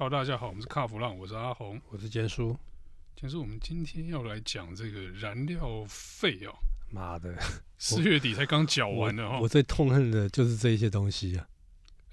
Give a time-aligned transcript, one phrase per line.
[0.00, 2.56] Hello，大家好，我们是卡弗浪，我是阿红，我是坚叔。
[3.14, 6.56] 坚叔，我们今天要来讲这个燃料费哦。
[6.90, 7.36] 妈的，
[7.76, 9.38] 四月底才刚缴完的哈。
[9.38, 11.46] 我最痛恨的就是这些东西啊。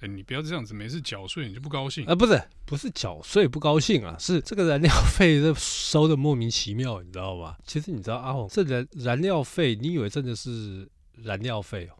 [0.00, 2.14] 欸，你不要这样子，每次缴税你就不高兴啊？
[2.14, 7.56] 不是，不是缴税不高兴啊，是这个燃料费这收的莫名其妙，你知道吗？
[7.64, 11.96] 其实你知道阿红，这燃燃料费，你以为真的是燃料费哦？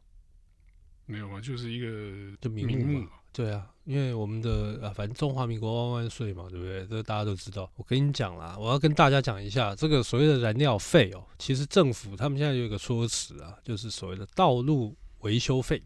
[1.06, 3.12] 没有啊，就是一个就名目嘛。
[3.38, 6.84] 对啊，因为我们的啊，反正中华民国万万岁嘛，对不对？
[6.88, 7.70] 这大家都知道。
[7.76, 11.22] 我跟你讲啦，我要跟大家讲一下这个所谓的燃料费哦。
[11.38, 15.80] 其实政府他们现在有一个说辞啊，就是所谓的道路维修费。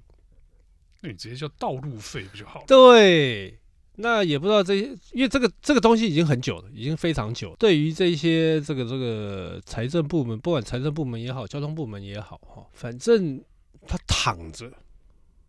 [1.03, 2.65] 那你直接叫道路费不就好了？
[2.67, 3.61] 对，
[3.97, 7.55] 那也不知道这些，因为这个这个东西已经很久了，已经非常久。
[7.59, 13.45] 对于这些这个这个财政部门，不管财政部门也好，交通部门也好，哈，反正
[13.87, 14.73] 他躺着，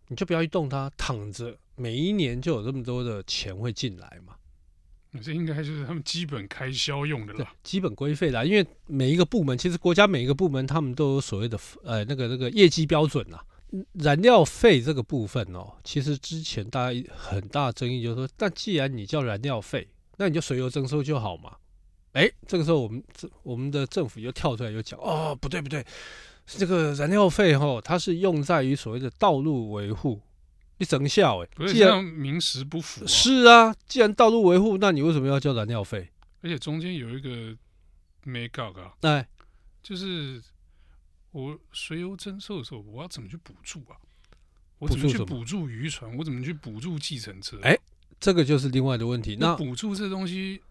[0.09, 1.57] 你就不要去动它，躺着。
[1.75, 4.35] 每一年就有这么多的钱会进来嘛？
[5.21, 8.43] 这应该就是他们基本开销用的了，基本规费啦。
[8.43, 13.39] 因为每一个部门，其实国家每一个部门，他们都有所谓的呃那个那个业绩标准呐。
[13.93, 21.57] 燃料费这个部分哦，其实之前大家很大争议就是说，那既然你叫燃料费，那你就随油征收就好嘛。
[22.13, 25.85] 哎，这个时候我们这我们的政府又跳出来又讲，哦，不对不对，
[26.45, 30.19] 这个燃料费哈，它是用在于所谓的道路维护。
[30.77, 33.07] 你整下哎，不是这样名实不符啊。
[33.07, 36.09] 是啊，既然道路维护，那你为什么要交燃料费？
[36.41, 37.55] 而且中间有一个
[38.23, 39.25] 没搞搞，哎，
[39.81, 40.41] 就是
[41.31, 43.95] 我随油征收的时候，我要怎么去补助啊？
[44.79, 46.13] 我怎么去补助渔船？
[46.17, 47.57] 我怎么去补助计程车？
[47.61, 47.77] 哎，
[48.19, 49.37] 这个就是另外的问题。
[49.39, 50.61] 那补助这东西，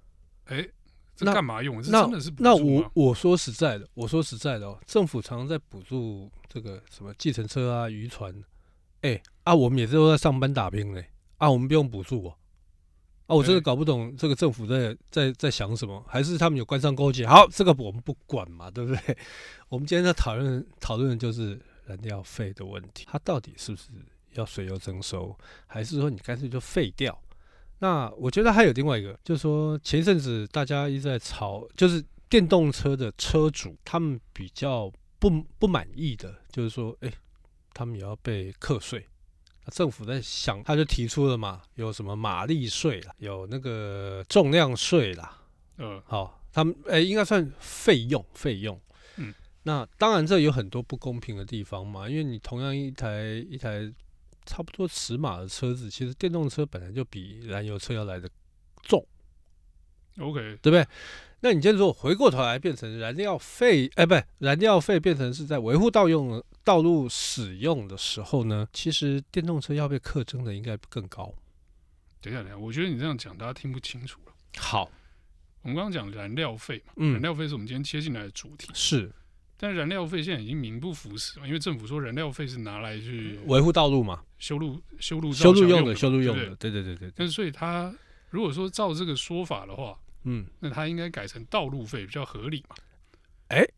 [0.44, 0.68] 哎，
[1.16, 1.76] 这干嘛用？
[1.76, 8.34] 那这真的是那我我说实在的，我说实在的哦，政府常常在补助这个什么计程车啊、渔船。
[9.02, 12.34] 哎、欸、啊，我们也是都在上班打拼嘞，啊，我们不用补助哦。
[13.26, 17.26] 啊，我真的搞不懂这个政府在在在想什么，还是他们有官商勾结？
[17.26, 19.16] 好，这个我们不管嘛，对不对？
[19.68, 23.88] 我们今天在讨论讨论的就是燃料费的问题，它到底是不是
[24.32, 25.36] 要随油征收，
[25.66, 27.16] 还是说你干脆就废掉？
[27.78, 37.14] 那我觉得还有另外一个，就是说前一阵子大家一直在吵，就是电动车的车主他们比较不不满意的，就是说，哎、欸。
[37.74, 39.06] 他们也要被课税，
[39.72, 45.40] 政府在想，他就提出了嘛，有什么马力税啦，有那个重量税啦，
[45.78, 48.80] 嗯，好，他们诶、欸、应该算费用费用，
[49.16, 49.32] 嗯，
[49.62, 53.92] 那当然这有很多不公平的地方嘛，因为你同样一台一台
[54.44, 58.28] 差不多尺码的车子，其实电动车本来就比燃油车要来的
[58.82, 59.06] 重
[60.18, 60.86] ，OK，对不对？
[61.44, 71.34] 那你今天如果回过头来变成燃料费，哎，不，燃料费变成是在维护道用道路使用的时候呢，其实电动车要被课征的应该更高。
[72.20, 74.32] 等一下，等一下，我觉得你这样讲大家听不清楚了。
[74.56, 74.88] 好，
[75.62, 78.70] 我们刚刚讲燃料费嘛，嗯，燃料费是我们今天切进来的主题。
[78.72, 79.10] 是，
[79.56, 87.10] 但燃料费现在已经名不符实了，因为政府说燃料费是拿来去维护道路嘛，修路修路修路用的，修路用的，对对对对。
[87.16, 87.92] 但是所以它
[88.30, 92.76] 如果说照这个说法的话，嗯，那它应该改成道路费比较合理嘛？
[93.48, 93.74] 哎、欸，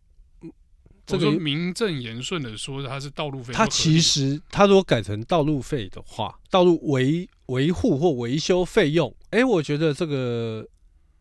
[1.06, 3.53] 这个名正言顺的说它是道路费。
[3.53, 10.66] 它其实它如果改成道路费的话，道路维维护或维修费用，哎、欸，我觉得这个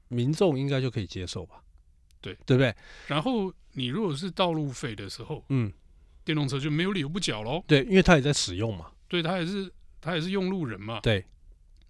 [0.07, 1.61] 民众应该就可以接受吧？
[2.21, 2.73] 对，对不对？
[3.07, 5.71] 然后你如果是道路费的时候，嗯，
[6.23, 7.63] 电动车就没有理由不缴喽。
[7.67, 8.91] 对，因为它也在使用嘛。
[9.09, 9.69] 对，它也是
[9.99, 11.01] 它也是用路人嘛。
[11.01, 11.25] 对，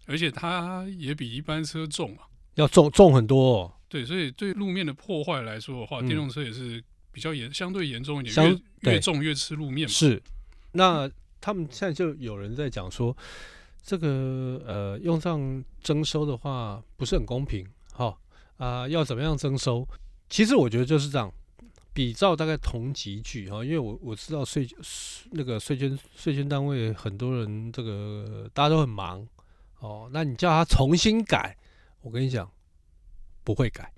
[0.08, 2.24] 而且它也比一般车重嘛。
[2.56, 3.56] 要重重很多。
[3.56, 8.50] 哦，对，所以对路面的破坏来说的话，嗯、电动车也是比较严，相对严重一点，相
[8.82, 9.94] 越越重越吃路面嘛。
[9.94, 10.22] 是，
[10.72, 11.10] 那
[11.40, 13.16] 他们现在就有人在讲说，
[13.84, 18.18] 这个呃用上征收的话不是很公平，哈
[18.58, 19.88] 啊、呃、要怎么样征收？
[20.30, 21.32] 其实我觉得就是这样，
[21.94, 24.68] 比照大概同级距哈，因为我我知道税
[25.32, 29.28] 那个税捐税捐单位很多人这个大家都很忙
[29.80, 31.56] 哦，那你叫他重新改。
[32.04, 32.52] 我跟你讲，
[33.46, 33.90] 不会改，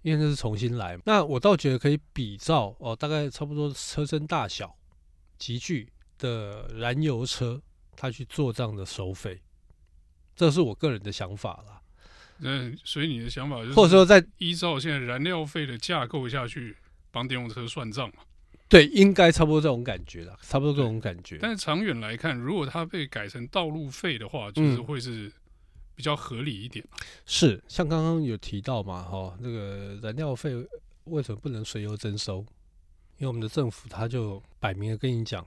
[0.00, 0.98] 因为这是重新来。
[1.04, 4.74] 那我倒觉得可以比照哦，大概差不多车身大小、
[5.38, 5.86] 集聚
[6.16, 7.60] 的燃油车，
[7.94, 9.38] 它去做这样的收费，
[10.34, 11.82] 这是我个人的想法啦。
[12.38, 16.74] 嗯，所以你的想法就是，或者说在依照现在燃料费的架构下去
[17.10, 18.22] 帮电动车算账嘛？
[18.66, 21.36] 对，应该差不多这种感觉啦，差不多这种感觉。
[21.38, 25.30] 但是长远来看，如果它被改成道路费的话，就是会是。
[26.00, 26.82] 比较合理一点，
[27.26, 30.50] 是像刚刚有提到嘛，哈，那个燃料费
[31.04, 32.38] 为什么不能随油征收？
[33.18, 35.46] 因为我们的政府他就摆明了跟你讲，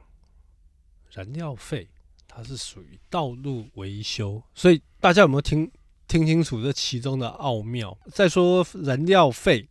[1.10, 1.90] 燃料费
[2.28, 5.72] 它是属于道路维修，所以大家有没有听
[6.08, 7.98] 听清楚这其中的奥妙。
[8.12, 9.68] 再说燃料费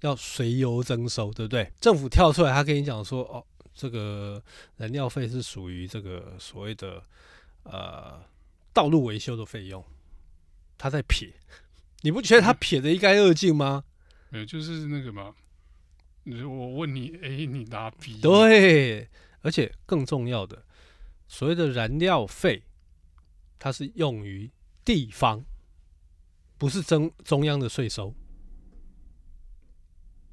[0.00, 1.70] 要随油征收，对不对？
[1.78, 4.42] 政府跳出来，他跟你讲说，哦，这个
[4.78, 7.02] 燃料费是属于这个所谓的
[7.64, 8.18] 呃
[8.72, 9.84] 道路维修的费用，
[10.78, 11.32] 他在撇，
[12.02, 13.84] 你不觉得他撇的一干二净吗？
[14.30, 15.34] 没有，就是那个嘛。
[16.44, 18.20] 我问你，A，你答 B。
[18.20, 19.08] 对，
[19.42, 20.64] 而且更重要的，
[21.28, 22.64] 所谓的燃料费，
[23.60, 24.50] 它是用于
[24.84, 25.44] 地方，
[26.58, 28.12] 不是中中央的税收。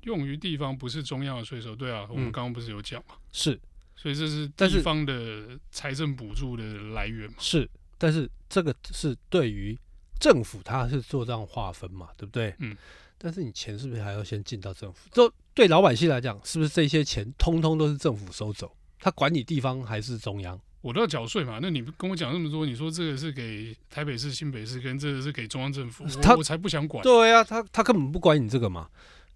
[0.01, 3.15] 用于地方不是中央的税收，对啊，我们刚刚不是有讲吗？
[3.15, 3.61] 嗯，是，
[3.95, 7.35] 所以这是地方的财政补助的来源嘛？
[7.37, 7.69] 是，
[7.99, 9.77] 但是这个是对于
[10.23, 12.55] 政府，它是做这样划分嘛，对不对？
[12.59, 12.77] 嗯。
[13.17, 15.09] 但是你钱是不是还要先进到政府？
[15.11, 18.73] 就对老百姓来讲，是不是这些钱通通都是政府收走？
[18.99, 20.57] 他管你地方还是中央？
[20.79, 21.59] 我都要缴税嘛。
[21.61, 27.03] 那你跟我讲那么多，你说这个是给台北市、新北市，跟这个是给中央政府，他我才不想管。
[27.03, 28.89] 对啊，他他根本不管你这个嘛。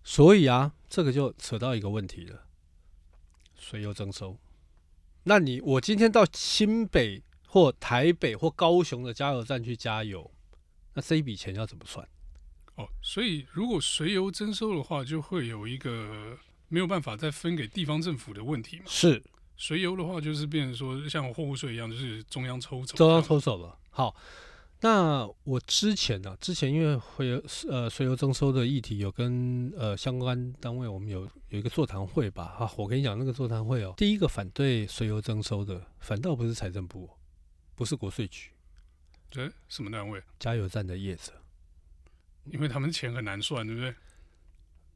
[0.03, 2.43] 所以啊，这个就扯到一个问题了：
[3.59, 4.37] 税又征收。
[5.23, 10.29] 那你我今天到新北或台北或高雄的加油站去加油，
[10.97, 12.03] 那这一笔钱要怎么算？
[12.73, 16.35] 哦，所以如果随油征收的话，就会有一个
[16.69, 18.85] 没有办法再分给地方政府的问题嘛。
[18.87, 19.23] 是，
[19.55, 22.97] 随油的话，就是变成说像货物税一样，就是中央抽走。
[22.97, 23.77] 中央抽走了。
[23.91, 24.15] 好，
[24.81, 32.55] 那我之前呢、啊，之前因为会有呃随油征收的议题，有跟呃相关单位，我们有有一个座谈会吧。
[32.57, 37.07] 啊，我跟你讲那个座谈会哦，第一个反对随油征收的，反倒不是财政部，
[37.75, 38.49] 不是国税局，
[39.29, 40.21] 对，什么单位？
[40.39, 41.33] 加油站的业者。
[42.45, 43.93] 因为他们钱很难算，对不对？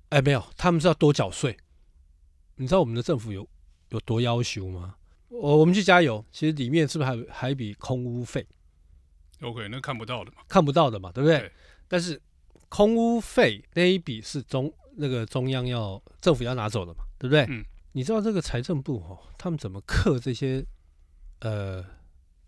[0.09, 1.57] 哎，没有，他们是要多缴税。
[2.55, 3.47] 你知道我们的政府有
[3.89, 4.95] 有多要求吗？
[5.29, 8.45] 我我们去加油，其实里面是不是还还一笔空屋费
[9.41, 11.39] ？OK，那看不到的嘛，看不到的嘛，对不对？
[11.39, 11.51] 对，
[11.87, 12.21] 但是
[12.69, 17.45] 空屋费那一笔是中那个中央要政府要拿走的嘛，对不对？
[17.49, 17.63] 嗯。
[17.93, 20.65] 你知道这个财政部哦，他们怎么克这些
[21.39, 21.85] 呃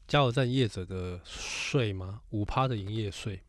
[0.07, 2.21] 加油站业者的税吗？
[2.29, 3.41] 五趴的营业税。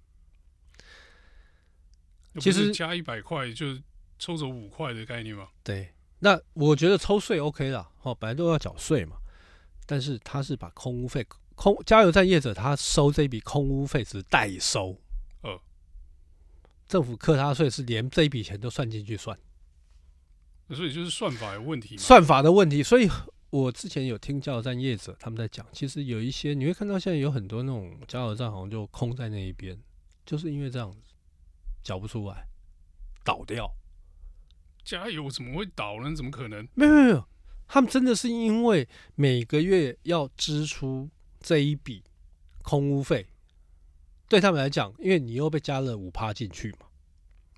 [2.40, 3.78] 其实加一百块就
[4.18, 5.48] 抽走五块的概念嘛。
[5.62, 9.16] 对，那我觉得抽税 OK 啦，哦，本来都要缴税嘛。
[9.86, 14.98] 但是他是把空屋费空加油站业者他收这笔空屋费是代收，
[15.42, 15.60] 呃，
[16.88, 19.38] 政府课他税是连这一笔钱都算进去算，
[20.70, 22.82] 所以就是算法有问题，算法的问题。
[22.82, 23.08] 所以
[23.54, 29.78] 我之前有听加油站业者他们在讲，其实有一些你会看到现在有很多那种加油站好像就空在那一边，
[30.26, 30.98] 就是因为这样子。
[31.84, 32.48] 缴不出来，
[33.22, 33.70] 倒掉。
[34.82, 36.16] 加油怎么会倒呢？
[36.16, 36.66] 怎么可能？
[36.74, 37.28] 没有没有，
[37.68, 41.08] 他们真的是因为每个月要支出
[41.38, 42.02] 这一笔
[42.62, 43.28] 空屋费，
[44.28, 46.86] 对他们来讲，因为你又被加了五趴进去嘛，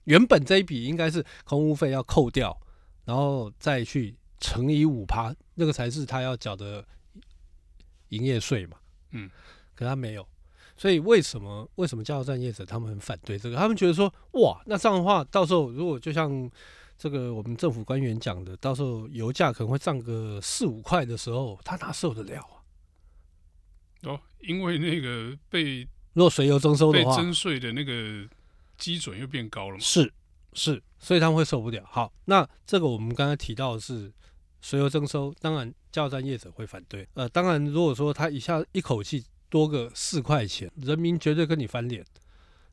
[0.05, 2.61] 原本这一笔应该是空屋费要扣掉，
[3.07, 6.85] 然后再去乘以五趴，那个才是他要缴的
[8.09, 8.77] 营业税嘛。
[9.13, 9.31] 嗯，
[9.75, 10.27] 可他没有。
[10.77, 13.57] 所以为什么为什么加油站业者他们很反对这个？
[13.57, 16.51] 他们觉得说，哇，那这样的话，到时候如果就像
[16.99, 22.61] 这个我们政府官员讲的，到时候油价可能会涨个四五块的时候，他哪受得了啊？
[24.03, 28.29] 哦，因为那个被若随油征收的话，被征税的那个
[28.77, 29.81] 基准又变高了嘛？
[29.81, 30.13] 是
[30.57, 31.85] 是，所以他们会受不了。
[31.89, 34.13] 好，那这个我们刚才提到的是
[34.61, 37.07] 随油征收，当然加油站业者会反对。
[37.15, 39.25] 呃，当然如果说他一下一口气。
[39.49, 42.05] 多个四块钱，人民绝对跟你翻脸。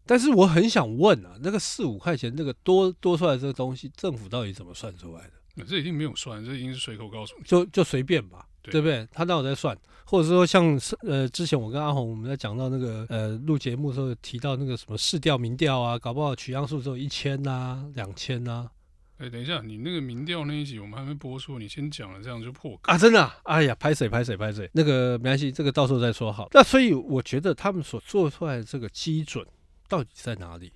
[0.08, 5.34] 但是我很想问啊，那个四五块钱，那个多多出来这个东西，政府到底怎么算出来的？
[5.54, 9.08] 那这已经没有算，这已经是随口告诉你，就就随便吧，对，不对？
[9.12, 9.78] 他哪有在算？
[10.06, 18.70] 或者说像呃，之前我跟阿红我们在讲到那个呃录节目的时候提到那个什么市调民调啊，搞不好取样数只有一千呐、两千呐。
[19.18, 22.98] 哎，等一下，你那个民调那一集我们还没播出，你先讲了，这样就破啊！
[22.98, 26.50] 真的、啊，哎呀，拍谁拍谁拍谁，那个没关系，这个到时候再说好。
[26.52, 29.46] 那所以我觉得他们所做出来的这个基准
[29.88, 30.72] 到底在哪里？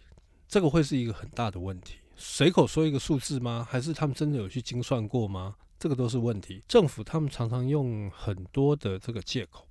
[0.48, 1.96] 这个会是一个很大的问题。
[2.15, 3.67] 随口说一个数字吗？
[3.70, 5.56] 还是他们真的有去精算过吗？
[5.79, 6.63] 这个都是问题。
[6.67, 9.67] 政府他们常常用很多的这个借口，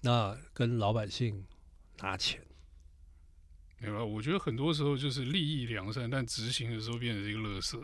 [0.00, 1.44] 那跟老百姓
[1.98, 2.42] 拿钱。
[3.78, 7.78] 没有，我觉得很多时候就是利益良善，但执行的时候变成一个乐色。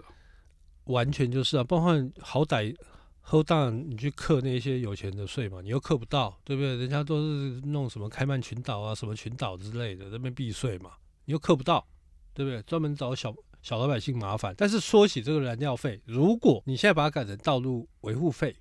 [0.84, 2.74] 完全就是啊，包括好歹
[3.20, 6.76] 后大你去克那些有钱的税嘛，你又克不到，对不对？
[6.76, 10.92] 人家都是弄什么开曼群岛啊、什么群岛之类的，那边避税嘛，
[11.26, 11.86] 你又克不到，
[12.34, 12.60] 对不对？
[12.62, 14.54] 专门找小小老百姓麻烦。
[14.58, 18.54] 但是说起这个燃料费，如果你现在把它改成道路维护费，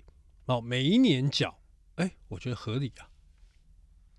[0.46, 1.60] 哦，每一年缴，
[1.96, 3.08] 哎，我觉得合理啊。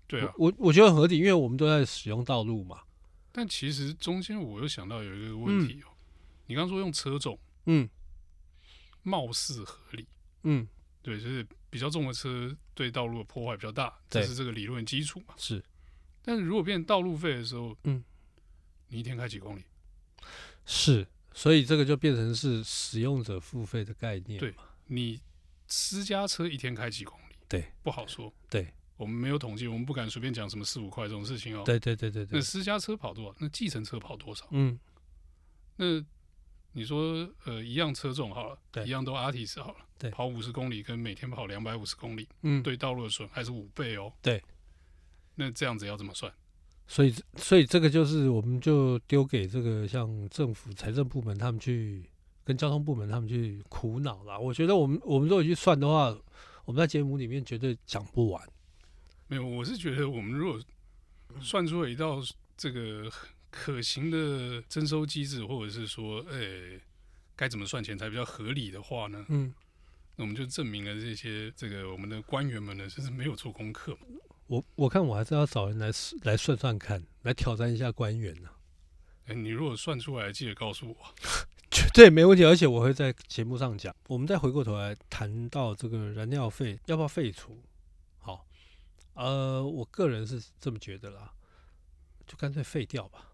[0.06, 2.82] 对啊，我我觉得合理，因为我们都在使用道路嘛。
[3.32, 5.96] 但其实中间我又想到有一个问题哦，嗯、
[6.46, 7.36] 你刚刚说用车重，
[7.66, 7.88] 嗯，
[9.02, 10.06] 貌似合理，
[10.42, 10.68] 嗯，
[11.02, 15.34] 对，就是比较重的车对道路的破坏比较大，这是这个理论基础嘛。
[15.36, 15.64] 是，
[16.22, 18.04] 但是如果变成道路费的时候，嗯，
[18.88, 19.64] 你一天开几公里？
[20.66, 24.38] 是，所以这个就变成是使用者付费的概念。
[24.38, 24.54] 对，
[24.86, 25.20] 你
[25.66, 27.34] 私家车一天开几公里？
[27.48, 28.32] 对，不好说。
[28.48, 31.62] 对，我们没有统计，我们不敢随便讲什么四五块这种事情哦。
[31.64, 32.38] 对对对对对。
[32.38, 33.36] 那私家车跑多少？
[33.40, 34.46] 那计程车跑多少？
[34.50, 34.78] 嗯，
[35.76, 36.04] 那
[36.72, 44.12] 你说呃，一样车重好了，对，一样都 ARTIS 好了，对，跑五十公里跟每天跑两百五十公里，嗯，对道路的损害是五倍哦。
[44.20, 44.42] 对，
[45.34, 46.32] 那这样子要怎么算？
[46.86, 52.04] 所以，所以这个就是，我们就丢给这个像政府财政部门他们去
[52.44, 54.38] 跟交通部门他们去苦恼了。
[54.38, 56.14] 我觉得我们我们如果去算的话，
[56.64, 58.48] 我们在节目里面绝对讲不完。
[59.28, 60.60] 没有，我是觉得我们如果
[61.40, 62.20] 算出了一道
[62.56, 63.10] 这个
[63.50, 66.80] 可行的征收机制，或者是说，呃、欸，
[67.34, 69.24] 该怎么算钱才比较合理的话呢？
[69.30, 69.52] 嗯，
[70.16, 74.00] 那我们就证明了这些这个我们的官员们呢，就是没有做功课嘛。
[74.46, 75.90] 我我看我还是要找人来
[76.22, 78.56] 来算算看，来挑战一下官员呢、啊。
[79.26, 80.96] 哎、欸，你如果算出来，记得告诉我，
[81.70, 82.44] 绝 对没问题。
[82.44, 83.94] 而且我会在节目上讲。
[84.06, 87.58] 我们再回过头来谈到这个燃料费要不要废除？
[88.18, 88.46] 好，
[89.14, 91.32] 呃，我个人是这么觉得啦，
[92.26, 93.30] 就干脆废掉吧。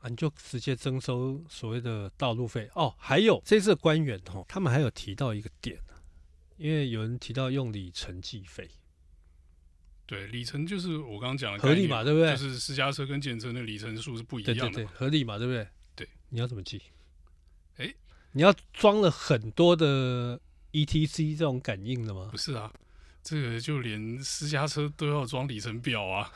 [0.00, 2.94] 啊，你就直接征收所谓的道路费哦。
[2.98, 5.80] 还有这次官员哦，他们还有提到一个点，
[6.58, 8.68] 因为有人提到用里程计费。
[10.12, 12.32] 对，里程就是我刚刚讲的合理嘛，对不对？
[12.32, 15.66] 就是私家车跟计程车的里程数是不一样的，对对对，合理嘛，对不对？
[15.96, 16.82] 对，你要怎么记？
[17.78, 17.96] 哎、欸，
[18.32, 20.38] 你要装了很多的
[20.72, 22.28] ETC 这种感应的吗？
[22.30, 22.70] 不是啊，
[23.22, 26.30] 这个就连私家车都要装里程表啊。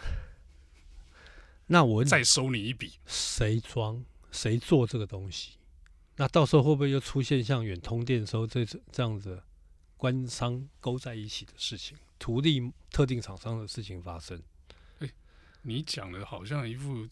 [1.68, 4.02] 那我再收你一笔，谁装
[4.33, 5.59] 谁做这个东西？
[6.16, 9.42] 那到时候会不会又出现像远通电收这这样子
[9.99, 11.95] 官商勾在一起的事情？
[12.18, 14.40] 图利特定厂商的事情发生，
[15.00, 15.12] 哎、欸，
[15.62, 17.06] 你讲的好像一副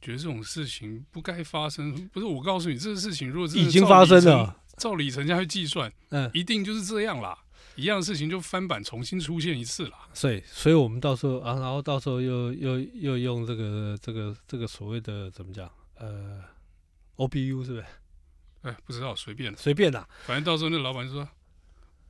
[0.00, 2.08] 觉得这种事情不该发生。
[2.08, 7.38] 不是，我告诉你，这个事情如果是已经发生了，照里程家去计算，嗯，一定就是这样啦。
[7.76, 10.06] 一样的事情就翻版重新出现一次啦。
[10.12, 15.70] 所以，所以我们到时候啊，然后到时候又又又用这个这个这个所谓的怎么讲？
[15.94, 16.42] 呃
[17.16, 17.80] ，OBU 是不是？
[18.62, 20.06] 哎、欸，不知道，随便，随便啦。
[20.26, 21.26] 反正到时候那老板就说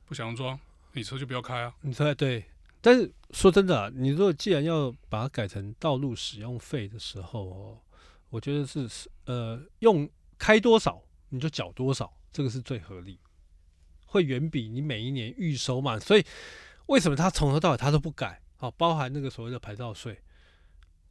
[0.05, 0.59] 不想装。
[0.93, 1.73] 你车就不要开啊！
[1.81, 2.45] 你车对，
[2.79, 7.81] 但是说真的，你如果既然要把它改成道路使用费的时候哦，
[8.29, 8.87] 我觉得是
[9.25, 13.19] 呃用开多少你就缴多少，这个是最合理，
[14.05, 15.99] 会远比你每一年预收嘛。
[15.99, 16.23] 所以
[16.85, 18.39] 为什么他从头到尾他都不改？
[18.57, 20.19] 好，包含那个所谓的牌照税，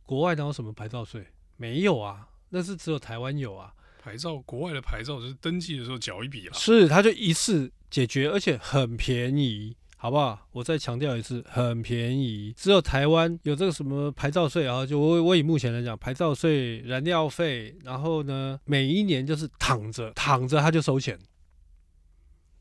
[0.04, 1.26] 国外哪有什么牌照税？
[1.56, 3.74] 没有啊，那是只有台湾有啊。
[4.02, 7.70] 牌照国外的牌照就是登记的时候缴一笔了，是他就一次。
[7.92, 10.48] 解决，而且很便宜，好不好？
[10.52, 12.50] 我再强调一次，很便宜。
[12.56, 14.86] 只有台湾有这个什么牌照税啊？
[14.86, 21.18] 就我我以目前来讲，牌照税、燃料费，然后呢，每一年就是躺着躺着他就收钱，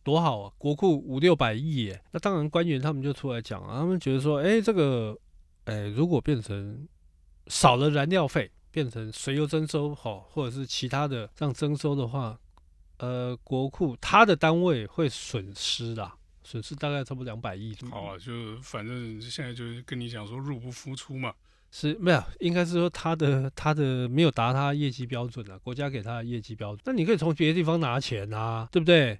[0.03, 0.51] 多好啊！
[0.57, 2.01] 国库五六百亿耶。
[2.12, 5.17] 那当然，官员他们就出来讲啊，他们觉得说，哎，这个，
[5.63, 6.86] 哎，如果变成
[7.48, 12.39] 少了燃料费，变成随油征收好，或者是其他的这样征收的话。
[12.97, 16.13] 呃，国库他的单位会损失啦，
[16.43, 17.75] 损失大概差不多两百亿。
[17.89, 21.33] 好啊，就反正现在就是跟你讲说入不敷出嘛，
[21.71, 26.83] 是没有，应该是说他的他的没有达他业绩标准啊，国家给他的业绩标准。
[26.85, 29.19] 那你可以从别的地方拿钱啊，对不对？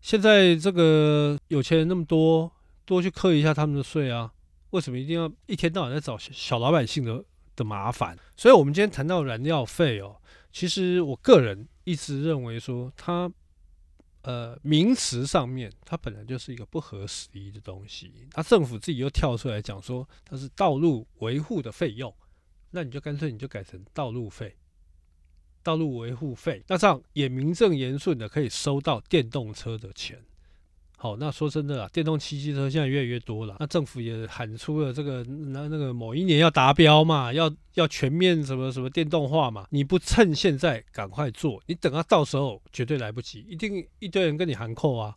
[0.00, 2.50] 现在这个有钱人那么多，
[2.84, 4.32] 多去课一下他们的税啊，
[4.70, 7.24] 为什么一定要一天到晚在找小老百姓的
[7.56, 8.16] 的麻烦？
[8.36, 10.20] 所以，我们今天谈到燃料费哦，
[10.52, 11.68] 其实我个人。
[11.84, 13.28] 一直认为说它，
[14.20, 18.28] 呃，名词上面它本来就是一个不合时宜的东西。
[18.34, 22.14] 那政府自己又跳出来讲说它是道路维护的费用，
[22.70, 24.56] 那你就干脆你就改成道路费、
[25.64, 30.24] 道路维护费，那这样也名正言顺的可以收到电动车的钱。
[31.02, 33.56] 好，那说真的啊，电动汽机车现在越来越多了。
[33.58, 39.66] 那政府也喊出了这个，那那个某一年要达标嘛，要要全面什么什么电动化嘛。
[39.70, 45.12] 你不趁现在赶快做，你等到到时候绝对来不及，一定一堆人跟你喊扣啊。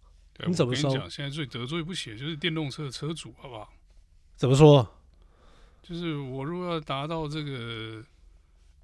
[0.48, 0.90] 你怎么说？
[1.08, 3.72] 现在最得罪不起的就是电动车的车主，好不好？
[4.36, 4.92] 怎么说？
[5.84, 8.04] 就是我如果要达到这个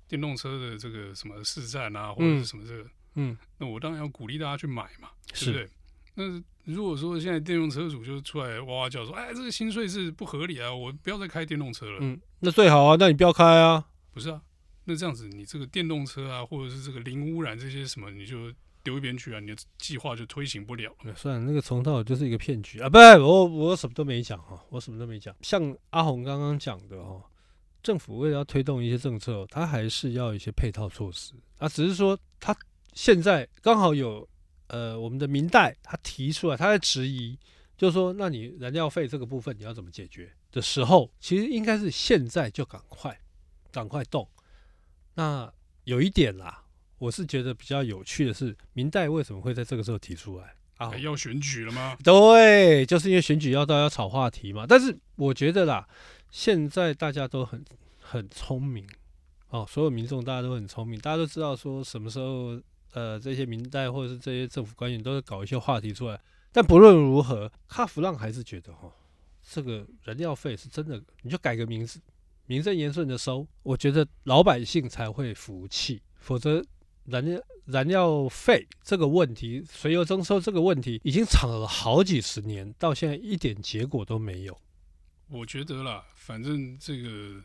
[0.07, 5.67] 电动车的这个什么市占啊，或者是什么这个，嗯，那我当然要鼓励大家去买嘛，是不对？
[6.15, 11.97] 那如果说现在电动车主就出来哇哇叫说，哎，这个新税是不合理啊，我不要再开电动车了。
[12.01, 13.83] 嗯，那最好啊，那你不要开啊。
[14.13, 14.41] 不是啊，
[14.85, 18.51] 那这样子你这个电动车啊，或者是这个零污染这些什么，你就
[18.83, 20.93] 丢一边去啊，你的计划就推行不了。
[21.15, 22.89] 算了，那个从头就是一个骗局啊！
[22.89, 25.33] 不是，我我什么都没讲哈，我什么都没讲。
[25.41, 27.23] 像阿红刚刚讲的哦，
[27.81, 32.55] 政府为了要推动一些政策，它还是要一些配套措施啊，只是说它
[32.93, 34.27] 现在刚好有。
[34.71, 37.37] 呃，我们的明代他提出来，他在质疑，
[37.77, 43.19] 就是说，那你燃料费这个部分你要怎么解决的时候，其实应该是现在就赶快，
[43.69, 44.25] 赶快动。
[45.15, 45.51] 那
[45.83, 46.63] 有一点啦，
[46.99, 50.95] 我是觉得比较有趣的是，明代为什么会在这个时候提出来啊？
[50.95, 51.97] 要选举了吗？
[52.01, 54.65] 对，就是因为选举要到要炒话题嘛。
[54.65, 55.85] 但是我觉得啦，
[56.29, 57.61] 现在大家都很
[57.99, 58.87] 很聪明
[59.49, 62.57] 哦，所有民众大家都很聪明，大家都知道说什么时候。
[62.93, 66.19] 呃，这些明代或者是这些政府官员都是搞一些话题出来，
[66.51, 68.91] 但不论如何，卡弗浪还是觉得哈，
[69.41, 72.01] 这个燃料费是真的，你就改个名字，
[72.47, 76.61] 名正言顺的收，我觉得老百姓才会服气，否则
[77.05, 84.59] 燃料燃料费这个问题，随油征收这个问题，已经吵了好几十年，到现在一点结果都没有。
[85.29, 87.41] 我觉得啦，反正这个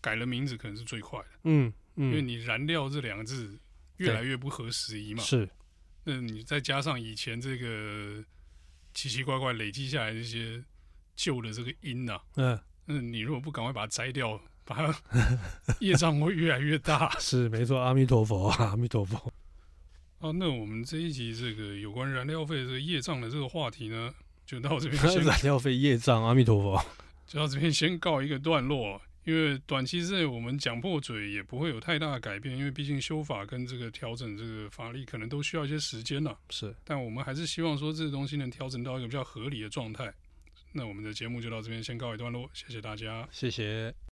[0.00, 3.56] 改了名字可能是最快的，嗯嗯，因为你燃料这两个字。
[4.00, 5.48] 越来越不合时宜嘛，是。
[6.04, 8.24] 那你再加上以前这个
[8.94, 10.62] 奇奇怪怪累积下来这些
[11.14, 15.02] 旧的这个因呐、啊，嗯，那你如果不赶快把它摘掉，把它
[15.80, 17.10] 业障会越来越大。
[17.20, 19.16] 是没错，阿弥陀佛，阿弥陀佛。
[20.20, 24.14] 啊，那我们这一集这个有关燃料费这个业障的这个话题呢，
[24.46, 25.20] 就到这边先。
[25.24, 26.82] 燃料费业障，阿弥陀佛，
[27.26, 29.00] 就到这边先告一个段落。
[29.30, 36.36] 因为短期之内我们讲破嘴也不会有太大的改变，因为毕竟修法跟这个调整这个法律可能都需要一些时间了。
[36.50, 40.12] 是，但我们还是希望说这个东西能调整到一个比较合理的状态。
[40.72, 44.09] 那我们的节目就到这边先告一段落，谢谢大家，谢谢。